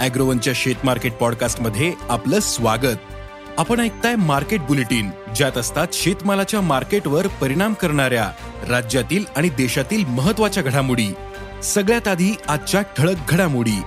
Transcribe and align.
अॅग्रोवनच्या 0.00 0.52
शेत 0.56 0.74
मार्केट 0.84 1.12
पॉडकास्टमध्ये 1.12 1.92
आपलं 2.08 2.40
स्वागत. 2.40 2.96
आपण 3.58 3.80
ऐकताय 3.80 4.16
मार्केट 4.16 4.60
बुलेटिन 4.60 5.10
ज्यात 5.36 5.58
असतात 5.58 5.86
शेतमालाच्या 5.92 6.60
मार्केटवर 6.60 7.26
परिणाम 7.26 7.74
करणाऱ्या 7.74 8.30
राज्यातील 8.68 9.24
आणि 9.36 9.48
देशातील 9.48 10.04
महत्त्वाच्या 10.04 10.62
घडामोडी. 10.62 11.08
सगळ्यात 11.62 12.08
आधी 12.08 12.32
आजच्या 12.48 12.82
ठळक 12.82 13.16
घडामोडी. 13.28 13.80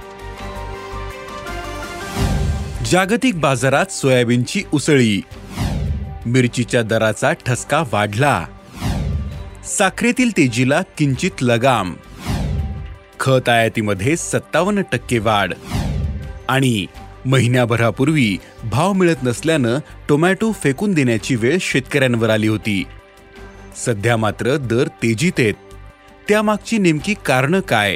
जागतिक 2.85 3.39
बाजारात 3.39 3.85
सोयाबीनची 3.85 4.63
उसळी. 4.71 5.21
मिरचीच्या 6.25 6.83
दराचा 6.83 7.33
ठसका 7.33 7.83
वाढला. 7.91 8.45
साखरेतील 9.65 10.37
तेजीला 10.37 10.81
किंचित 10.97 11.31
लगाम. 11.41 11.93
खत 13.19 13.49
आयातीमध्ये 13.49 14.17
सत्तावन्न 14.17 14.81
टक्के 14.91 15.19
वाढ. 15.19 15.53
आणि 16.51 16.85
महिन्याभरापूर्वी 17.25 18.37
भाव 18.71 18.93
मिळत 18.93 19.15
नसल्यानं 19.23 19.77
टोमॅटो 20.09 20.51
फेकून 20.51 20.93
देण्याची 20.93 21.35
वेळ 21.35 21.57
शेतकऱ्यांवर 21.61 22.29
आली 22.29 22.47
होती. 22.47 22.83
सध्या 23.85 24.17
मात्र 24.17 24.57
दर 24.57 24.87
तेजीत 24.87 25.31
आहेत. 25.39 25.53
त्यामागची 26.29 26.77
नेमकी 26.77 27.15
कारणं 27.25 27.59
काय? 27.59 27.95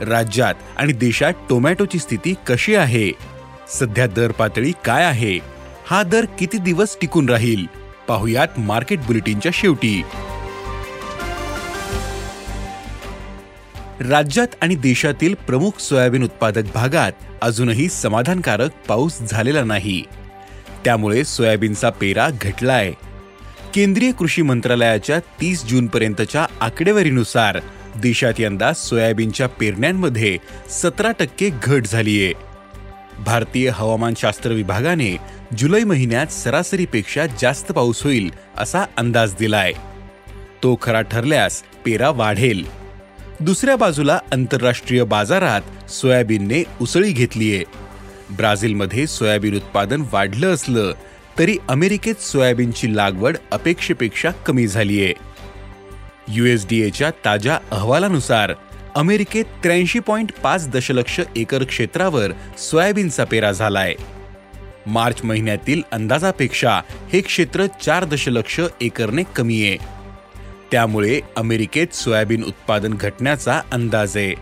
राज्यात 0.00 0.54
आणि 0.76 0.92
देशात 0.92 1.32
टोमॅटोची 1.50 1.98
स्थिती 1.98 2.34
कशी 2.46 2.74
आहे? 2.74 3.12
सध्या 3.68 4.06
दर 4.06 4.30
पातळी 4.30 4.72
काय 4.84 5.04
आहे? 5.04 5.38
हा 5.86 6.02
दर 6.02 6.24
किती 6.38 6.58
दिवस 6.58 6.96
टिकून 7.00 7.28
राहील? 7.28 7.66
पाहुयात 8.08 8.48
मार्केट 8.58 8.98
बुलेटिनच्या 8.98 9.52
शेवटी. 9.54 10.02
राज्यात 14.02 14.46
आणि 14.60 14.74
देशातील 14.74 15.34
प्रमुख 15.34 15.80
सोयाबीन 15.80 16.24
उत्पादक 16.24 16.62
भागात 16.74 17.12
अजूनही 17.42 17.88
समाधानकारक 17.88 18.70
पाऊस 18.88 19.18
झालेला 19.20 19.64
नाही. 19.64 20.02
त्यामुळे 20.84 21.24
सोयाबीनचा 21.24 21.90
पेरा 21.90 22.28
घटलाय. 22.42 22.92
केंद्रीय 23.74 24.12
कृषी 24.12 24.42
मंत्रालयाच्या 24.42 25.18
तीस 25.18 25.64
जून 25.64 25.86
पर्यंतच्या 25.86 26.46
आकडेवारीनुसार 26.60 27.58
देशात 27.96 28.32
यंदा 28.38 28.72
सोयाबीनच्या 28.72 29.48
पेरण्यांमध्ये 29.48 30.38
सतरा 30.70 31.10
टक्के 31.10 31.50
घट 31.62 31.86
झालीये. 31.86 32.32
भारतीय 33.18 33.70
हवामानशास्त्र 33.70 34.50
विभागाने 34.50 35.16
जुलै 35.58 35.84
महिन्यात 35.84 36.26
सरासरीपेक्षा 36.26 37.26
जास्त 37.26 37.72
पाऊस 37.72 38.02
होईल 38.02 38.30
असा 38.58 38.84
अंदाज 38.96 39.34
दिलाय. 39.38 39.72
तो 40.62 40.78
खरा 40.82 41.00
ठरल्यास 41.00 41.62
पेरा 41.84 42.10
वाढेल. 42.10 42.81
दुसऱ्या 43.42 43.76
बाजूला 43.76 44.18
आंतरराष्ट्रीय 44.32 45.04
बाजारात 45.04 45.90
सोयाबीनने 45.90 46.62
उसळी 46.80 47.12
घेतलीये 47.12 47.64
ब्राझीलमध्ये 48.36 49.06
सोयाबीन 49.06 49.56
उत्पादन 49.56 50.02
वाढलं 50.12 50.54
असलं 50.54 50.92
तरी 51.38 51.56
अमेरिकेत 51.68 52.14
सोयाबीनची 52.14 52.96
लागवड 52.96 53.36
अपेक्षेपेक्षा 53.52 54.30
कमी 54.30 54.66
झालीये 54.66 55.12
युएसडीएच्या 56.28 57.10
ताज्या 57.24 57.58
अहवालानुसार 57.70 58.52
अमेरिकेत 58.94 59.44
त्र्याऐंशी 59.44 59.98
पॉईंट 59.98 60.32
पाच 60.42 60.68
दशलक्ष 60.68 61.20
एकर 61.36 61.64
क्षेत्रावर 61.64 62.30
सोयाबीनचा 62.58 63.24
पेरा 63.24 63.52
झालाय. 63.52 63.94
मार्च 64.86 65.24
महिन्यातील 65.24 65.82
अंदाजापेक्षा 65.92 66.80
हे 67.12 67.20
क्षेत्र 67.20 67.66
चार 67.66 68.04
दशलक्ष 68.04 68.60
एकरने 68.80 69.22
कमी 69.36 69.62
आहे. 69.62 70.01
त्यामुळे 70.72 71.20
अमेरिकेत 71.36 71.94
सोयाबीन 71.94 72.44
उत्पादन 72.44 72.94
घटण्याचा 72.94 73.60
अंदाज 73.72 74.16
आहे. 74.16 74.34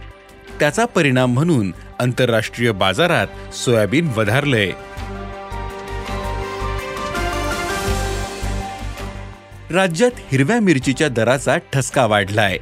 त्याचा 0.60 0.84
परिणाम 0.84 1.32
म्हणून 1.32 1.74
आंतरराष्ट्रीय 2.00 2.72
बाजारात 2.72 3.54
सोयाबीन 3.54 4.10
वधारलंय. 4.16 4.70
राज्यात 9.70 10.10
हिरव्या 10.32 10.60
मिरचीच्या 10.60 11.08
दराचा 11.08 11.56
ठसका 11.56 12.06
वाढलाय. 12.06 12.58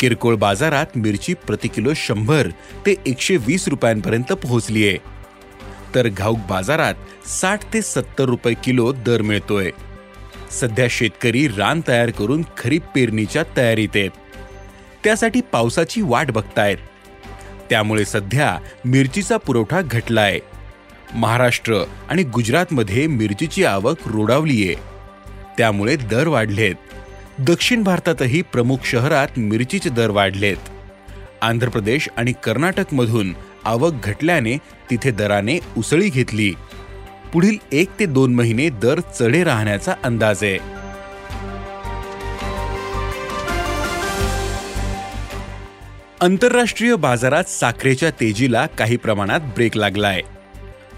किरकोळ 0.00 0.36
बाजारात 0.36 0.86
मिरची 0.96 1.34
प्रति 1.34 1.68
किलो 1.68 1.90
शंभर 1.96 2.48
ते 2.86 2.94
एकशे 3.06 3.36
वीस 3.36 3.68
रुपयांपर्यंत 3.68 4.32
पोहोचलीये. 4.32 4.98
तर 5.94 6.08
घाऊक 6.08 6.38
बाजारात 6.38 7.28
साठ 7.28 7.74
ते 7.74 7.82
सत्तर 7.82 8.24
रुपये 8.24 8.54
किलो 8.64 8.92
दर 8.92 9.22
मिळतोय. 9.22 9.70
सध्या 10.50 10.86
शेतकरी 10.90 11.48
रान 11.48 11.80
तयार 11.88 12.10
करून 12.10 12.44
खरीप 12.58 12.82
पेरणीच्या 12.94 13.42
तयारीत 13.56 13.88
आहेत. 13.94 14.10
त्यासाठी 15.04 15.40
पावसाची 15.40 16.02
वाट 16.02 16.30
बघतायत. 16.30 16.76
त्यामुळे 17.70 18.04
सध्या 18.04 18.58
मिरचीचा 18.84 19.36
पुरवठा 19.36 19.80
घटलाय. 19.80 20.38
महाराष्ट्र 21.14 21.76
आणि 22.08 22.22
गुजरातमध्ये 22.22 23.06
मिरचीची 23.06 23.64
आवक 23.64 23.96
रोडावलीये. 24.06 24.74
त्यामुळे 25.58 25.96
दर 25.96 26.26
वाढलेत. 26.26 26.74
दक्षिण 27.38 27.82
भारतातही 27.82 28.42
प्रमुख 28.42 28.76
शहरात 28.84 29.28
मिरचीचे 29.36 29.90
दर 29.90 30.10
वाढलेत. 30.10 30.56
आंध्र 31.42 31.68
प्रदेश 31.68 32.08
आणि 32.16 32.32
कर्नाटकमधून 32.32 33.34
आवक 33.64 33.92
घटल्याने 34.04 34.56
तिथे 34.90 35.10
दराने 35.10 35.58
उसळी 35.76 36.08
घेतली. 36.08 36.54
पुढील 37.32 37.56
एक 37.72 37.88
ते 38.00 38.06
दोन 38.06 38.34
महिने 38.34 38.68
दर 38.68 39.00
चढे 39.00 39.44
राहण्याचा 39.44 39.94
अंदाज 40.04 40.44
आहे. 40.44 40.58
आंतरराष्ट्रीय 46.20 46.94
बाजारात 46.94 47.44
साखरेच्या 47.44 48.10
तेजीला 48.10 48.66
काही 48.66 48.96
प्रमाणात 48.96 49.40
ब्रेक 49.40 49.76
लागलाय. 49.76 50.20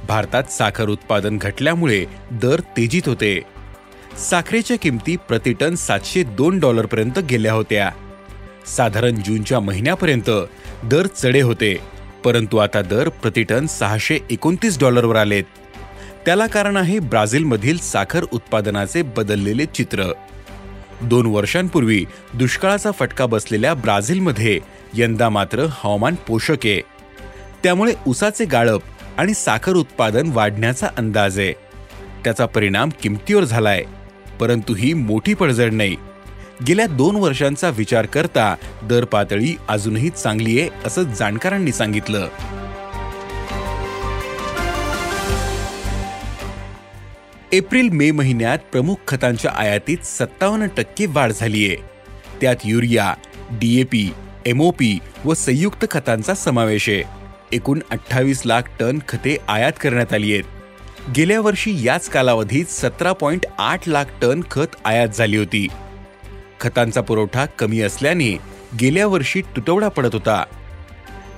भारतात 0.09 0.45
साखर 0.45 0.89
उत्पादन 0.89 1.39
घटल्यामुळे 1.39 2.05
दर 2.31 2.61
तेजीत 2.61 3.03
होते. 3.07 3.41
साखरेच्या 4.31 4.77
किमती 4.79 5.17
प्रतिटन 5.17 5.75
सातशे 5.75 6.23
दोन 6.23 6.59
डॉलरपर्यंत 6.59 7.19
गेल्या 7.19 7.53
होत्या. 7.53 7.91
साधारण 8.67 9.15
जूनच्या 9.15 9.61
महिन्यापर्यंत 9.61 10.31
दर 10.85 11.07
चढे 11.07 11.41
होते 11.41 11.77
परंतु 12.25 12.57
आता 12.57 12.83
दर 12.83 13.09
प्रतिटन 13.09 13.67
सहाशे 13.67 14.19
एकोणतीस 14.31 14.79
डॉलरवर 14.79 15.17
आलेत. 15.17 15.45
त्याला 16.27 16.47
कारण 16.47 16.77
आहे 16.77 16.99
ब्राझीलमधील 16.99 17.79
साखर 17.79 18.25
उत्पादनाचे 18.33 19.03
बदललेले 19.03 19.67
चित्र. 19.67 20.13
दोन 21.03 21.27
वर्षांपूर्वी 21.27 22.05
दुष्काळाचा 22.35 22.91
फटका 22.91 23.27
बसलेल्या 23.27 23.75
ब्राझीलमध्ये 23.75 24.59
यंदा 24.95 25.29
मात्र 25.29 25.67
हवामान 25.71 26.15
पोषक. 26.29 26.67
आहे 26.67 26.81
त्यामुळे 27.63 27.95
उसाचे 28.07 28.45
गाळप 28.45 28.83
आणि 29.17 29.35
साखर 29.35 29.73
उत्पादन 29.73 30.31
वाढण्याचा 30.33 30.89
अंदाज 30.97 31.39
आहे. 31.39 31.53
त्याचा 32.25 32.47
परिणाम 32.47 32.89
किमतीवर 33.03 33.45
झालाय 33.45 33.85
परंतु 34.41 34.75
ही 34.75 34.93
मोठी 34.95 35.35
पडझड 35.35 35.73
नाही. 35.73 35.97
गेल्या 36.67 36.87
दोन 36.87 37.17
वर्षांचा 37.17 37.69
विचार 37.69 38.07
करता 38.07 38.55
दर 38.83 39.05
पातळी 39.05 39.57
अजूनही 39.69 40.11
चांगली 40.11 40.61
आहे 40.61 40.71
असं 40.85 41.03
जाणकारांनी 41.03 41.73
सांगितलं. 41.73 42.29
एप्रिल 47.53 47.89
मे 47.89 48.11
महिन्यात 48.11 48.59
प्रमुख 48.73 48.95
खतांच्या 49.09 49.51
आयातीत 49.51 49.99
सत्तावन्न 50.05 50.67
टक्के 50.77 51.07
वाढ 51.07 51.33
झालीय. 51.33 51.75
त्यात 52.41 52.57
युरिया 52.65 53.15
डीएपी 53.51 54.13
एमओपी 54.47 54.99
व 55.25 55.35
संयुक्त 55.35 55.87
खतांचा 55.91 56.35
समावेश 56.35 56.89
आहे. 56.89 57.03
एकूण 57.53 57.81
अठ्ठावीस 57.91 58.43
लाख 58.45 58.63
टन 58.81 58.99
खते 59.09 59.37
आयात 59.49 59.73
करण्यात 59.81 60.13
आली 60.13 60.33
आहेत. 60.33 60.45
गेल्या 61.17 61.41
वर्षी 61.41 61.87
याच 61.87 62.09
कालावधीत 62.09 62.65
सतरा 62.65 63.13
पॉईंट 63.13 63.47
आठ 63.59 63.89
लाख 63.89 64.05
टन 64.23 64.41
खत 64.51 64.77
आयात 64.85 65.09
झाली 65.09 65.37
होती. 65.37 65.69
खतांचा 66.61 67.01
पुरवठा 67.01 67.47
कमी 67.47 67.81
असल्याने 67.81 68.39
गेल्या 68.81 69.07
वर्षी 69.07 69.43
तुटवडा 69.43 69.89
पडत 69.89 70.11
होता. 70.13 70.45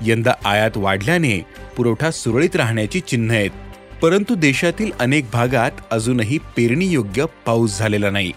यंदा 0.03 0.33
आयात 0.45 0.71
वाढल्याने 0.77 1.47
पुरवठा 1.77 2.11
सुरळीत 2.11 2.57
राहण्याची 2.57 3.01
चिन्ह 3.01 3.35
आहेत. 3.35 3.51
परंतु 4.03 4.35
देशातील 4.35 4.91
अनेक 5.01 5.27
भागात 5.33 5.71
अजूनही 5.91 6.39
पेरणीयोग्य 6.39 7.25
पाऊस 7.47 7.79
झालेला 7.79 8.11
नाही. 8.11 8.33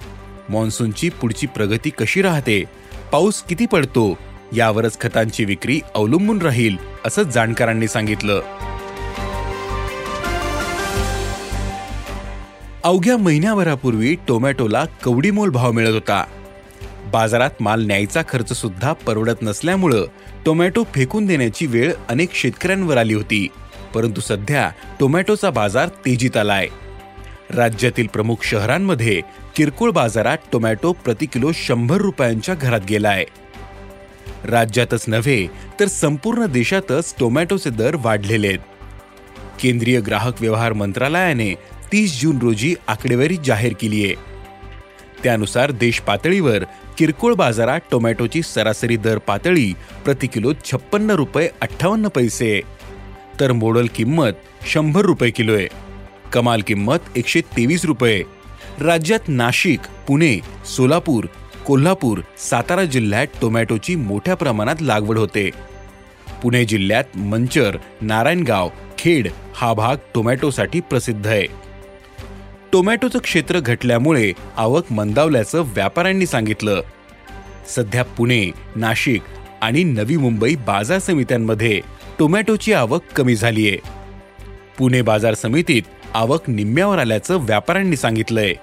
मान्सूनची 0.50 1.10
पुढची 1.10 1.48
प्रगती 1.48 1.90
कशी 1.90 2.22
राहते? 2.22 2.64
पाऊस 3.12 3.44
किती 3.44 3.66
पडतो? 3.66 4.18
यावरच 4.56 5.00
खतांची 5.00 5.46
विक्री 5.46 5.82
अवलंबून 5.96 6.42
राहील 6.42 6.78
असं 7.06 7.24
जाणकारांनी 7.24 7.88
सांगितलं. 7.88 8.42
अवघ्या 12.84 13.18
महिन्याभरापूर्वी 13.18 14.16
टोमॅटोला 14.28 14.86
कवडीमोल 15.04 15.50
भाव 15.50 15.72
मिळत 15.72 15.94
होता. 15.94 16.26
बाजारात 17.12 17.52
माल 17.60 17.86
न्यायचा 17.86 18.22
खर्च 18.30 18.54
सुद्धा 18.54 18.94
परवडत 18.94 19.42
नसल्यामुळं 19.42 20.06
टोमॅटो 20.46 20.84
फेकून 20.84 21.26
देण्याची 21.26 21.66
वेळ 21.66 21.94
अनेक 22.10 22.30
शेतकऱ्यांवर 22.34 22.98
आली 22.98 23.14
होती. 23.14 23.48
परंतु 23.96 24.22
सध्या 24.22 24.72
टोमॅटोचा 25.00 25.50
बाजार 25.50 25.88
तेजीत 25.88 26.38
आलाय. 26.38 26.68
राज्यातील 27.50 28.08
प्रमुख 28.08 28.36
शहरांमध्ये 28.44 29.22
किरकोळ 29.56 29.92
बाजारात 29.92 30.38
टोमॅटो 30.52 30.92
प्रति 30.92 31.26
किलो 31.26 31.52
शंभर 31.54 31.98
रुपयांच्या 31.98 32.56
घरात 32.56 32.80
गेलाय. 32.90 33.26
राज्यातच 34.46 35.06
नव्हे 35.08 35.48
तर 35.80 35.88
संपूर्ण 35.88 36.46
देशातच 36.46 37.16
टोमॅटोचे 37.20 37.70
दर 37.70 37.96
वाढलेले 38.00 38.48
आहेत. 38.48 38.60
केंद्रीय 39.62 40.00
ग्राहक 40.00 40.42
व्यवहार 40.42 40.74
मंत्रालयाने 40.74 41.54
तीस 41.92 42.22
जून 42.22 42.40
रोजी 42.40 42.76
आकडेवारी 42.88 43.38
जाहीर 43.46 43.74
केली 43.82 44.06
आहे. 44.06 44.16
त्यानुसार 45.24 45.72
देश 45.72 46.00
पातळीवर 46.00 46.64
किरकोळ 46.98 47.34
बाजारात 47.34 47.80
टोमॅटोची 47.92 48.42
सरासरी 48.42 48.98
दर 48.98 49.18
पातळी 49.18 49.74
प्रति 50.06 50.28
किलो 50.28 50.54
छप्पन्न 50.66 51.12
रुपये 51.12 51.50
अठ्ठावन्न 51.62 52.08
पैसे 52.08 52.52
आहे. 52.52 52.75
तर 53.40 53.52
मोडल 53.52 53.88
किंमत 53.96 54.32
शंभर 54.68 55.02
रुपये 55.02 55.30
किलो 55.30 55.54
आहे. 55.54 55.68
कमाल 56.34 56.62
किंमत 56.62 56.98
एकशे 57.16 57.42
तेवीस 57.42 57.86
रुपये. 57.86 58.24
राज्यात 58.82 59.20
नाशिक 59.28 59.80
पुणे 60.08 60.40
सोलापूर 60.66 61.26
कोल्हापूर 61.66 62.20
सातारा 62.38 62.84
जिल्ह्यात 62.84 63.28
टोमॅटोची 63.42 63.96
मोठ्या 63.96 64.36
प्रमाणात 64.36 64.76
लागवड 64.82 65.18
होते. 65.18 65.50
पुणे 66.44 66.66
जिल्ह्यात 66.66 67.18
मंचर 67.18 67.78
नारायणगाव 68.02 68.70
खेड 68.98 69.28
हा 69.56 69.74
भाग 69.74 69.96
टोमॅटोसाठी 70.16 70.80
प्रसिद्ध 70.80 71.28
आहे. 71.28 71.46
टोमॅटोचं 72.74 73.20
क्षेत्र 73.20 73.60
घटल्यामुळे 73.60 74.32
आवक 74.58 74.92
मंदावल्याचं 74.92 75.62
व्यापाऱ्यांनी 75.62 76.26
सांगितलं. 76.26 76.82
सध्या 77.76 78.04
पुणे 78.04 78.52
नाशिक 78.76 79.22
आणि 79.62 79.84
नवी 79.84 80.18
मुंबई 80.18 80.56
बाजार 80.56 81.00
समित्यांमध्ये 81.00 81.82
टोमॅटोची 82.20 82.74
आवक 82.74 83.02
कमी 83.16 83.36
झालीय. 83.36 83.76
पुणे 84.78 85.02
बाजार 85.02 85.34
समितीत 85.34 85.82
आवक 86.14 86.50
निम्म्यावर 86.50 86.98
आल्याचं 86.98 87.38
व्यापाऱ्यांनी 87.38 87.98
सांगितलंय. 87.98 88.54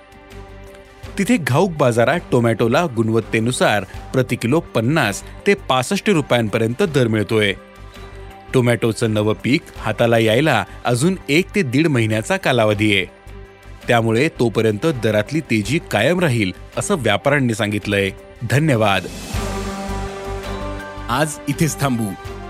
तिथे 1.18 1.36
घाऊक 1.36 1.70
बाजारात 1.70 2.20
टोमॅटोला 2.32 2.86
गुणवत्तेनुसार 2.96 3.84
प्रति 4.12 4.36
किलो 4.36 4.60
पन्नास 4.60 5.22
ते 5.46 5.54
पासष्ट 5.54 6.10
रुपयांपर्यंत 6.10 6.82
दर 6.82 7.08
मिळतोय. 7.08 7.52
टोमॅटोचं 8.54 9.14
नवं 9.14 9.34
पीक 9.44 9.60
हाताला 9.78 10.18
यायला 10.18 10.64
अजून 10.84 11.16
एक 11.28 11.46
ते 11.54 11.62
दीड 11.62 11.86
महिन्याचा 11.86 12.36
कालावधी 12.36 12.96
आहे. 12.96 13.04
त्यामुळे 13.88 14.28
तोपर्यंत 14.28 14.86
दरातली 14.86 15.40
तेजी 15.40 15.80
कायम 15.90 16.20
राहील 16.20 16.52
असं 16.76 16.94
व्यापाऱ्यांनी 16.94 17.54
सांगितलंय. 17.54 18.10
धन्यवाद. 18.50 19.06
आज 21.08 21.34
इथेच 21.48 21.80
थांबू. 21.80 22.31